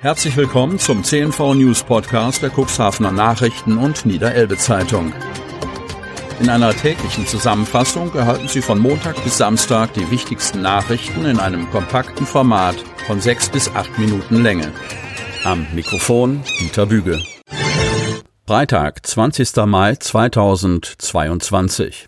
[0.00, 5.12] Herzlich willkommen zum CNV News Podcast der Cuxhavener Nachrichten und Niederelbe Zeitung.
[6.38, 11.68] In einer täglichen Zusammenfassung erhalten Sie von Montag bis Samstag die wichtigsten Nachrichten in einem
[11.70, 12.76] kompakten Format
[13.08, 14.72] von sechs bis acht Minuten Länge.
[15.42, 17.20] Am Mikrofon Dieter Büge.
[18.46, 19.56] Freitag, 20.
[19.66, 22.07] Mai 2022.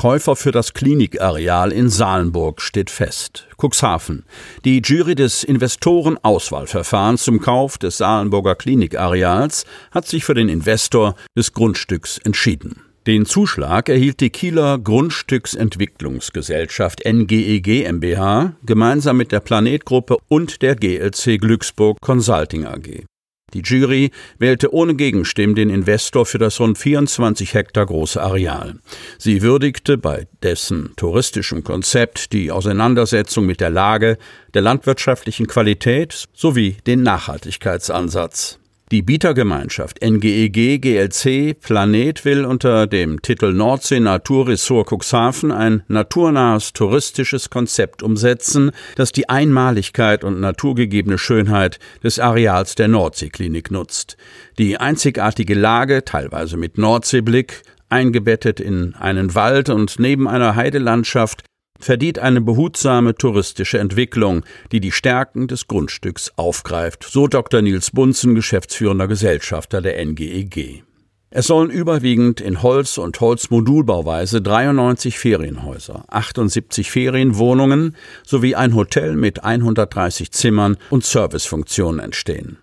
[0.00, 3.46] Käufer für das Klinikareal in Salenburg steht fest.
[3.58, 4.24] Cuxhaven.
[4.64, 11.52] Die Jury des Investorenauswahlverfahrens zum Kauf des Salenburger Klinikareals hat sich für den Investor des
[11.52, 12.80] Grundstücks entschieden.
[13.06, 20.76] Den Zuschlag erhielt die Kieler Grundstücksentwicklungsgesellschaft NGEG e MBH gemeinsam mit der Planetgruppe und der
[20.76, 23.04] GLC Glücksburg Consulting AG.
[23.54, 28.76] Die Jury wählte ohne Gegenstimmen den Investor für das rund 24 Hektar große Areal.
[29.18, 34.18] Sie würdigte bei dessen touristischem Konzept die Auseinandersetzung mit der Lage,
[34.54, 38.59] der landwirtschaftlichen Qualität sowie den Nachhaltigkeitsansatz.
[38.92, 47.50] Die Bietergemeinschaft NGEG GLC Planet will unter dem Titel Nordsee Naturressort Cuxhaven ein naturnahes touristisches
[47.50, 54.16] Konzept umsetzen, das die Einmaligkeit und naturgegebene Schönheit des Areals der Nordseeklinik nutzt.
[54.58, 61.44] Die einzigartige Lage, teilweise mit Nordseeblick, eingebettet in einen Wald und neben einer Heidelandschaft,
[61.84, 67.62] verdient eine behutsame touristische Entwicklung, die die Stärken des Grundstücks aufgreift, so Dr.
[67.62, 70.84] Nils Bunzen, geschäftsführender Gesellschafter der NGEG.
[71.32, 77.94] Es sollen überwiegend in Holz- und Holzmodulbauweise 93 Ferienhäuser, 78 Ferienwohnungen
[78.26, 82.58] sowie ein Hotel mit 130 Zimmern und Servicefunktionen entstehen.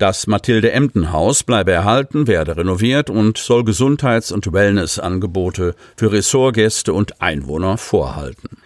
[0.00, 7.76] Das Mathilde-Emden-Haus bleibe erhalten, werde renoviert und soll Gesundheits- und Wellnessangebote für Ressortgäste und Einwohner
[7.76, 8.56] vorhalten.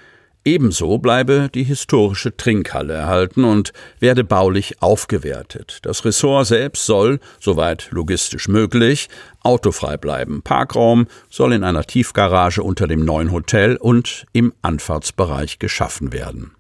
[0.45, 5.81] Ebenso bleibe die historische Trinkhalle erhalten und werde baulich aufgewertet.
[5.83, 9.09] Das Ressort selbst soll, soweit logistisch möglich,
[9.43, 10.41] autofrei bleiben.
[10.41, 16.53] Parkraum soll in einer Tiefgarage unter dem neuen Hotel und im Anfahrtsbereich geschaffen werden.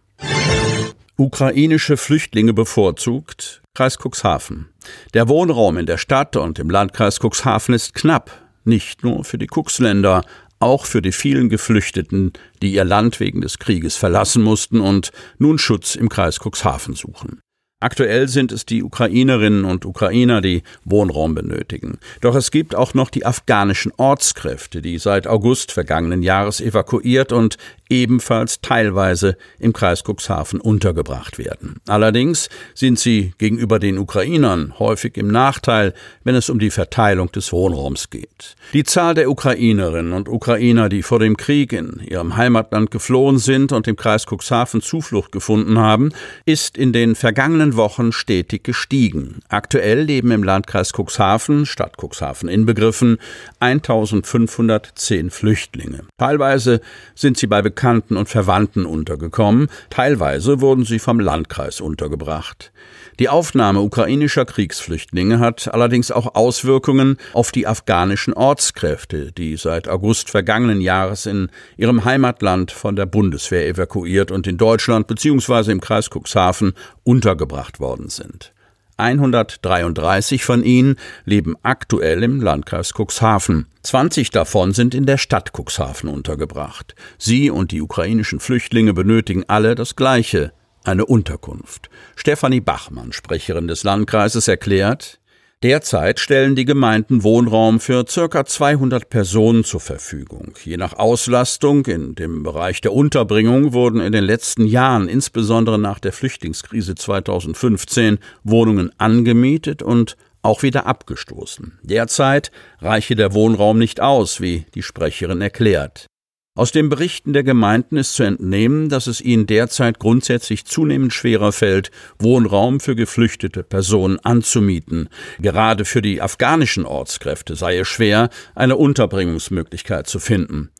[1.17, 4.69] Ukrainische Flüchtlinge bevorzugt, Kreis Cuxhaven.
[5.15, 8.31] Der Wohnraum in der Stadt und im Landkreis Cuxhaven ist knapp,
[8.65, 10.25] nicht nur für die Cuxländer,
[10.61, 15.59] auch für die vielen Geflüchteten, die ihr Land wegen des Krieges verlassen mussten und nun
[15.59, 17.41] Schutz im Kreis Cuxhaven suchen.
[17.84, 21.99] Aktuell sind es die Ukrainerinnen und Ukrainer, die Wohnraum benötigen.
[22.22, 27.59] Doch es gibt auch noch die afghanischen Ortskräfte, die seit August vergangenen Jahres evakuiert und
[27.91, 31.77] ebenfalls teilweise im Kreis Cuxhaven untergebracht werden.
[31.87, 35.93] Allerdings sind sie gegenüber den Ukrainern häufig im Nachteil,
[36.25, 38.56] wenn es um die Verteilung des Wohnraums geht.
[38.73, 43.73] Die Zahl der Ukrainerinnen und Ukrainer, die vor dem Krieg in ihrem Heimatland geflohen sind
[43.73, 46.11] und im Kreis Cuxhaven Zuflucht gefunden haben,
[46.47, 49.41] ist in den vergangenen Wochen stetig gestiegen.
[49.49, 53.19] Aktuell leben im Landkreis Cuxhaven, Stadt Cuxhaven inbegriffen,
[53.61, 56.05] 1510 Flüchtlinge.
[56.19, 56.81] Teilweise
[57.15, 62.73] sind sie bei Bekannten und Verwandten untergekommen, teilweise wurden sie vom Landkreis untergebracht.
[63.21, 70.31] Die Aufnahme ukrainischer Kriegsflüchtlinge hat allerdings auch Auswirkungen auf die afghanischen Ortskräfte, die seit August
[70.31, 75.71] vergangenen Jahres in ihrem Heimatland von der Bundeswehr evakuiert und in Deutschland bzw.
[75.71, 76.73] im Kreis Cuxhaven
[77.05, 78.53] untergebracht worden sind.
[78.97, 83.67] 133 von ihnen leben aktuell im Landkreis Cuxhaven.
[83.83, 86.95] 20 davon sind in der Stadt Cuxhaven untergebracht.
[87.19, 90.53] Sie und die ukrainischen Flüchtlinge benötigen alle das Gleiche,
[90.85, 91.91] eine Unterkunft.
[92.15, 95.19] Stefanie Bachmann, Sprecherin des Landkreises, erklärt,
[95.65, 100.53] Derzeit stellen die Gemeinden Wohnraum für circa 200 Personen zur Verfügung.
[100.63, 106.01] Je nach Auslastung in dem Bereich der Unterbringung wurden in den letzten Jahren, insbesondere nach
[106.01, 111.79] der Flüchtlingskrise 2015, Wohnungen angemietet und auch wieder abgestoßen.
[111.83, 116.09] Derzeit reiche der Wohnraum nicht aus, wie die Sprecherin erklärt.
[116.57, 121.51] Aus den Berichten der Gemeinden ist zu entnehmen, dass es ihnen derzeit grundsätzlich zunehmend schwerer
[121.51, 125.09] fällt, Wohnraum für geflüchtete Personen anzumieten.
[125.41, 130.71] Gerade für die afghanischen Ortskräfte sei es schwer, eine Unterbringungsmöglichkeit zu finden.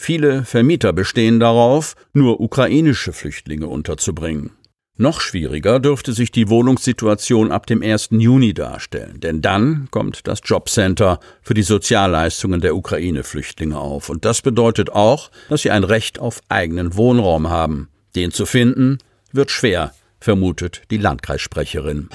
[0.00, 4.50] Viele Vermieter bestehen darauf, nur ukrainische Flüchtlinge unterzubringen.
[4.96, 8.10] Noch schwieriger dürfte sich die Wohnungssituation ab dem 1.
[8.12, 14.10] Juni darstellen, denn dann kommt das Jobcenter für die Sozialleistungen der Ukraine-Flüchtlinge auf.
[14.10, 17.88] Und das bedeutet auch, dass sie ein Recht auf eigenen Wohnraum haben.
[18.14, 18.98] Den zu finden,
[19.32, 22.08] wird schwer, vermutet die Landkreissprecherin.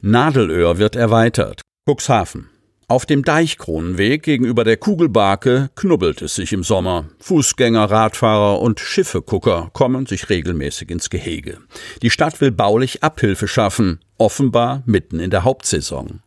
[0.00, 1.60] Nadelöhr wird erweitert.
[1.86, 2.48] Cuxhaven.
[2.90, 7.04] Auf dem Deichkronenweg gegenüber der Kugelbarke knubbelt es sich im Sommer.
[7.20, 11.58] Fußgänger, Radfahrer und Schiffegucker kommen sich regelmäßig ins Gehege.
[12.02, 16.22] Die Stadt will baulich Abhilfe schaffen, offenbar mitten in der Hauptsaison.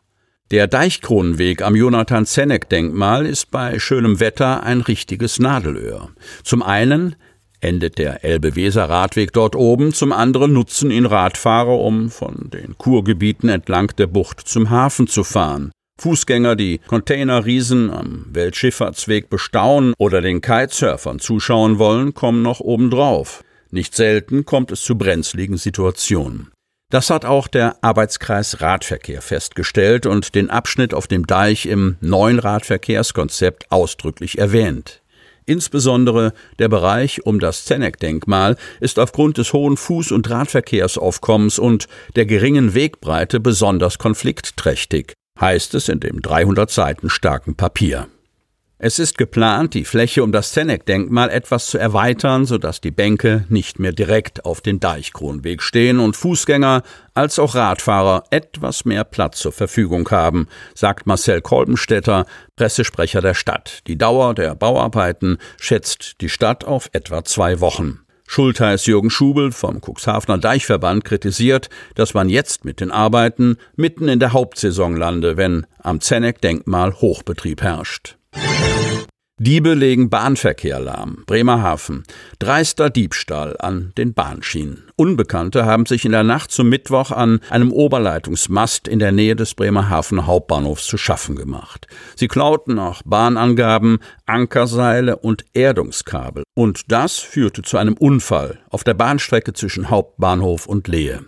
[0.51, 6.11] Der Deichkronenweg am Jonathan-Zenneck-Denkmal ist bei schönem Wetter ein richtiges Nadelöhr.
[6.45, 7.17] Zum einen
[7.59, 13.93] endet der Elbe-Weser-Radweg dort oben, zum anderen nutzen ihn Radfahrer, um von den Kurgebieten entlang
[13.97, 15.73] der Bucht zum Hafen zu fahren.
[16.03, 23.41] Fußgänger, die Containerriesen am Weltschifffahrtsweg bestaunen oder den Kitesurfern zuschauen wollen, kommen noch obendrauf.
[23.71, 26.51] Nicht selten kommt es zu brenzligen Situationen.
[26.89, 32.39] Das hat auch der Arbeitskreis Radverkehr festgestellt und den Abschnitt auf dem Deich im neuen
[32.39, 35.01] Radverkehrskonzept ausdrücklich erwähnt.
[35.45, 42.25] Insbesondere der Bereich um das Zeneck-Denkmal ist aufgrund des hohen Fuß- und Radverkehrsaufkommens und der
[42.25, 48.07] geringen Wegbreite besonders konfliktträchtig heißt es in dem 300 Seiten starken Papier.
[48.85, 53.79] Es ist geplant, die Fläche um das Zeneck-Denkmal etwas zu erweitern, sodass die Bänke nicht
[53.79, 56.83] mehr direkt auf den Deichkronweg stehen und Fußgänger
[57.13, 62.25] als auch Radfahrer etwas mehr Platz zur Verfügung haben, sagt Marcel Kolbenstädter,
[62.57, 63.87] Pressesprecher der Stadt.
[63.87, 68.02] Die Dauer der Bauarbeiten schätzt die Stadt auf etwa zwei Wochen.
[68.27, 74.19] Schultheiß Jürgen Schubel vom Cuxhavener Deichverband kritisiert, dass man jetzt mit den Arbeiten mitten in
[74.19, 78.17] der Hauptsaison lande, wenn am Zenneck-Denkmal Hochbetrieb herrscht.
[79.39, 81.23] Diebe legen Bahnverkehr lahm.
[81.25, 82.03] Bremerhaven.
[82.37, 84.83] Dreister Diebstahl an den Bahnschienen.
[84.95, 89.55] Unbekannte haben sich in der Nacht zum Mittwoch an einem Oberleitungsmast in der Nähe des
[89.55, 91.87] Bremerhaven Hauptbahnhofs zu schaffen gemacht.
[92.15, 93.97] Sie klauten auch Bahnangaben,
[94.27, 96.43] Ankerseile und Erdungskabel.
[96.53, 101.25] Und das führte zu einem Unfall auf der Bahnstrecke zwischen Hauptbahnhof und Lehe.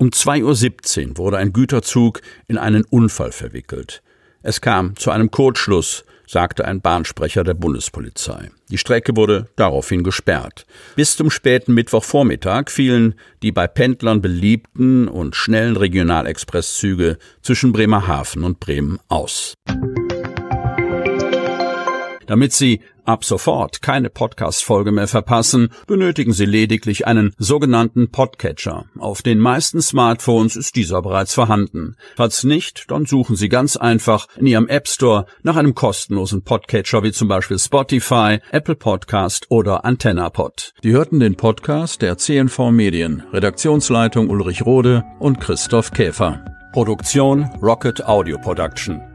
[0.00, 4.02] Um 2.17 Uhr wurde ein Güterzug in einen Unfall verwickelt.
[4.42, 8.50] Es kam zu einem Kurzschluss sagte ein Bahnsprecher der Bundespolizei.
[8.70, 10.66] Die Strecke wurde daraufhin gesperrt.
[10.96, 18.60] Bis zum späten Mittwochvormittag fielen die bei Pendlern beliebten und schnellen Regionalexpresszüge zwischen Bremerhaven und
[18.60, 19.54] Bremen aus.
[22.26, 28.86] Damit Sie ab sofort keine Podcast-Folge mehr verpassen, benötigen Sie lediglich einen sogenannten Podcatcher.
[28.98, 31.96] Auf den meisten Smartphones ist dieser bereits vorhanden.
[32.16, 37.02] Falls nicht, dann suchen Sie ganz einfach in Ihrem App Store nach einem kostenlosen Podcatcher
[37.02, 40.72] wie zum Beispiel Spotify, Apple Podcast oder AntennaPod.
[40.82, 46.44] Die hörten den Podcast der CNV Medien, Redaktionsleitung Ulrich Rode und Christoph Käfer.
[46.72, 49.13] Produktion Rocket Audio Production.